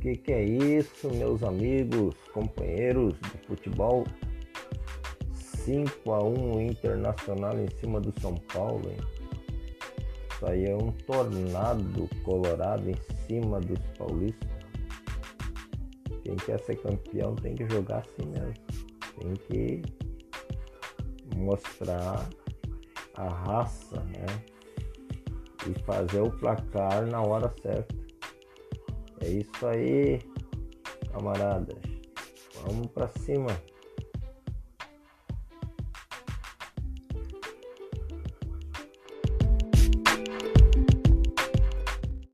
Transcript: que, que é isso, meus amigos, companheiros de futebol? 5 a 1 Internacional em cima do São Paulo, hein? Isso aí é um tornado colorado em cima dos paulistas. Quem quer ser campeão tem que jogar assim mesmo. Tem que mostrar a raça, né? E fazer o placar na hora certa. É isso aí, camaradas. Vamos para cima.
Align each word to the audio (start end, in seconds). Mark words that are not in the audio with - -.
que, 0.00 0.16
que 0.16 0.32
é 0.32 0.42
isso, 0.42 1.10
meus 1.14 1.42
amigos, 1.42 2.14
companheiros 2.32 3.14
de 3.20 3.46
futebol? 3.46 4.04
5 5.34 6.12
a 6.12 6.24
1 6.24 6.60
Internacional 6.62 7.58
em 7.58 7.68
cima 7.78 8.00
do 8.00 8.18
São 8.20 8.34
Paulo, 8.52 8.90
hein? 8.90 8.96
Isso 10.32 10.46
aí 10.46 10.66
é 10.66 10.74
um 10.74 10.92
tornado 10.92 12.08
colorado 12.22 12.88
em 12.88 12.96
cima 13.26 13.60
dos 13.60 13.80
paulistas. 13.98 14.48
Quem 16.22 16.36
quer 16.36 16.60
ser 16.60 16.76
campeão 16.76 17.34
tem 17.34 17.54
que 17.54 17.68
jogar 17.68 17.98
assim 17.98 18.28
mesmo. 18.30 18.54
Tem 19.20 19.34
que 19.34 19.82
mostrar 21.36 22.28
a 23.14 23.28
raça, 23.28 24.00
né? 24.04 24.26
E 25.66 25.82
fazer 25.82 26.20
o 26.20 26.30
placar 26.30 27.04
na 27.06 27.20
hora 27.20 27.52
certa. 27.60 27.94
É 29.20 29.28
isso 29.28 29.66
aí, 29.66 30.20
camaradas. 31.12 31.76
Vamos 32.64 32.86
para 32.88 33.08
cima. 33.08 33.50